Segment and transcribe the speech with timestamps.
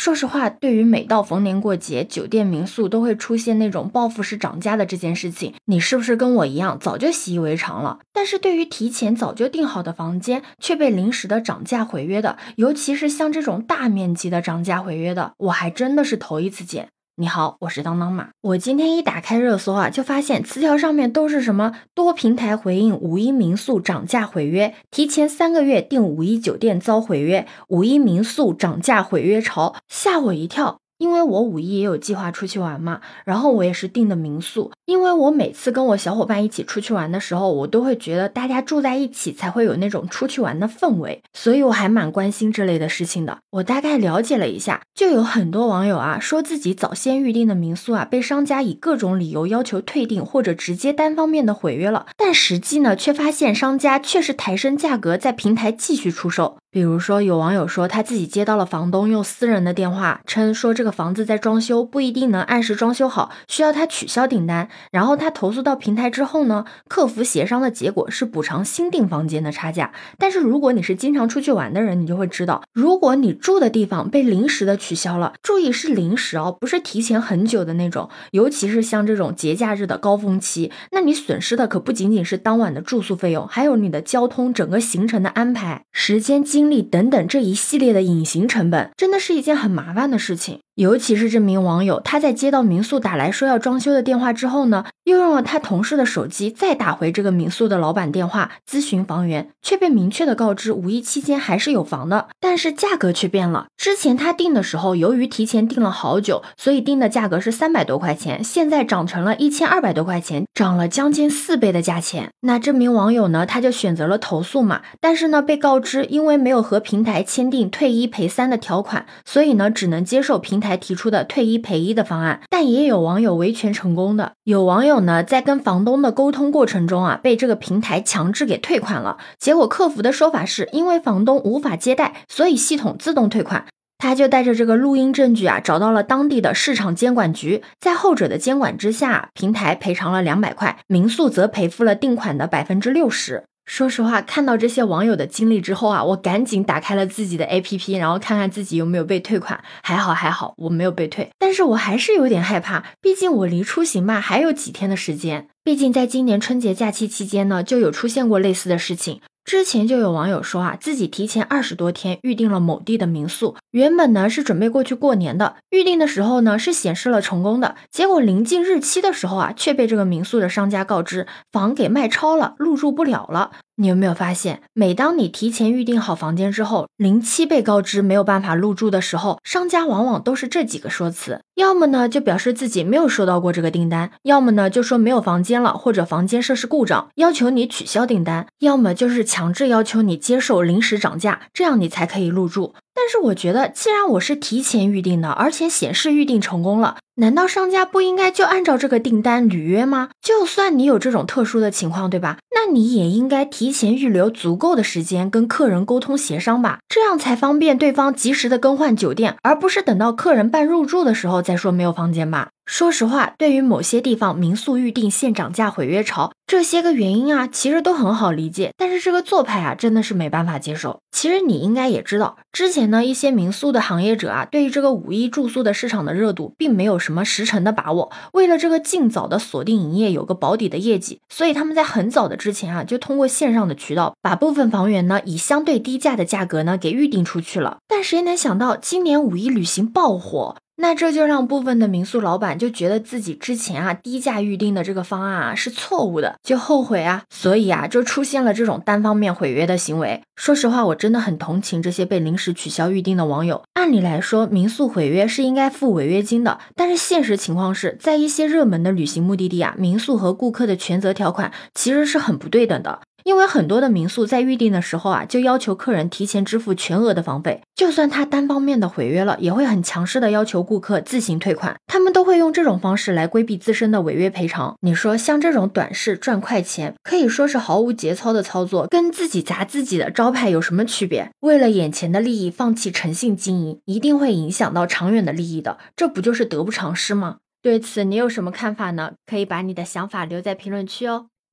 [0.00, 7.98] 说实话，对于每到逢年过节，酒店民宿都会出现那种报复式涨价的这件事情，你是不是跟我一样早就习以为常了？
[8.14, 16.88] 但是对于提前早就订好的房间却被临时的涨价毁约的，尤其是像这种大面积的涨价毁约的，我还真的是头一次见。
[17.16, 18.30] 你好，我是当当马。
[18.40, 30.78] 我今天一打开热搜啊，就发现词条上面都是什么多平台回应五一民宿涨价毁约，提前三个月订五一酒店遭毁约，五一民宿涨价毁约潮，吓我一跳。
[30.98, 34.70] 因为我五一也有计划出去玩嘛，然后我也是订的民宿。
[34.90, 43.38] 因为我每次跟我小伙伴一起出去玩的时候，我都会觉得大家住在一起才会有那种出去玩的氛围，所以我还蛮关心这类的事情的。
[43.50, 56.56] 我大概了解了一下，就有很多网友啊说自己早先预定的民宿啊被商家以各种理由要求退订或者直接单方面的毁约了，但实际呢却发现商家确实抬升价格在平台继续出售。
[56.72, 64.68] 比如说，有网友说他自己接到了房东用私人的电话称说这个房子在装修，不一定能按时装修好，需要他取消订单。
[64.92, 69.92] 然后他投诉到平台之后呢，客服协商的结果是补偿新订房间的差价。
[70.16, 78.08] 但是如果你是经常出去玩的人，你就会知道，如果你住的地方被临时的取消了，注意是临时哦，不是提前很久的那种。
[78.30, 86.70] 尤其是像这种节假日的高峰期，那你损失的可不仅仅是当晚的住宿费用，还有你的交通整个行程的安排时间精。
[86.70, 90.60] 力等等这一系列的隐形成本，真的是一件很麻烦的事情。
[90.76, 103.66] 尤其是这名网友，他在接到民宿打来说要装修的电话之后呢，又用了他同事的手机再打回这个民宿的老板电话咨询房源，却被明确的告知五一期间还是有房的，但是价格却变了。
[103.76, 112.30] 之前他订的时候，由于提前订了好久，所以订的价格是三百多块钱，现在涨成了一千二百多块钱，涨了将近四倍的价钱。
[112.40, 120.70] 那这名网友呢，他就选择了投诉嘛，但是呢，被告知因为没有和平台签订退一赔三的条款，所以呢，只能接受平台。
[120.80, 124.32] 提出的退一赔一的方案，但也有网友维权成功的。
[124.44, 129.18] 有网友呢，在跟房东的沟通过程中啊，被这个平台强制给退款了。
[129.38, 133.66] 结果客服的说法是因为房东无法接待，所以系统自动退款。
[133.98, 143.44] 他就带着这个录音证据啊，找到了当地的市场监管局，在后者的监管之下，平台赔偿了两百块，民宿则赔付了定款的百分之六十。
[143.70, 149.62] 说实话，看到这些网友的经历之后啊，我赶紧打开了自己的 APP，然后看看自己有没有被退款。
[149.80, 155.46] 还好还好，我没有被退，但是我还是有点害怕，毕竟我离出行嘛还有几天的时间。
[155.62, 159.20] 毕竟在今年春节假期期间呢，就有出现过类似的事情。
[159.50, 173.50] 之前就有网友说啊，自己提前二十多天预定了某地的民宿，原本呢是准备过去过年的，预定的时候呢是显示了成功的，结果临近日期的时候啊，却被这个民宿的商家告知房给卖超了，入住不了了。
[173.80, 192.74] 你有没有发现，每当你提前预定好房间之后，临期被告知没有办法入住的时候，商家往往都是这几个说辞：要么呢就表示自己没有收到过这个订单，要么呢就说没有房间了，或者房间设施故障，要求你取消订单，要么就是强制要求你接受临时涨价，这样你才可以入住。
[193.02, 200.10] 但是我觉得，既然我是提前预定的，而且显示预定成功了，难道商家不应该就按照这个订单履约吗？
[200.20, 202.36] 就算你有这种特殊的情况，对吧？
[202.54, 212.50] 那你也应该提前预留足够的时间跟客人沟通协商吧，这样才方便对方及时的更换酒店，而不是等到客人办入住的时候再说没有房间吧。
[212.70, 218.70] 说实话，对于某些地方民宿预订现涨价毁约潮，这些个原因啊，其实都很好理解。
[218.76, 221.00] 但是这个做派啊，真的是没办法接受。
[221.10, 228.12] 其实你应该也知道，之前呢，一些民宿的行业者啊，对于这个五一住宿的市场的热度，并没有什么十成的把握。
[228.34, 237.78] 为了这个尽早的锁定营业，有个保底的业绩，所以他们在很早的之前啊，就通过线上的渠道，把部分房源呢，以相对低价的价格呢，给预定出去了。
[237.88, 240.54] 但谁能想到，今年五一旅行爆火。
[240.80, 250.22] 那这就让部分的民宿老板就觉得自己之前啊低价预定的这个方案啊是错误的，就后悔啊，所以啊就出现了这种单方面毁约的行为。
[250.36, 253.62] 说实话，我真的很同情这些被临时取消预定的网友。
[253.74, 263.00] 按理来说，民宿毁约是应该付违约金的，但是现实情况是在一些热门的旅行目的地啊，民宿和顾客的权责条款其实是很不对等的。
[263.24, 271.76] 因为很多的民宿在预定的时候啊，就要求客人提前支付全额的房费，就算他单方面的毁约了，也会很强势的要求顾客自行退款。
[271.86, 274.76] 他们都会用这种方式来规避自身的违约赔偿。
[274.80, 281.30] 你说像这种短视赚快钱，可以说是毫无节操的操作，跟自己砸自己的招牌有什么区别？
[281.40, 287.38] 为了眼前的利益放弃诚信经营，一定会影响到长远的利益的，这不就是得不偿失吗？
[287.62, 289.12] 对此你有什么看法呢？
[289.26, 291.26] 可以把你的想法留在评论区哦。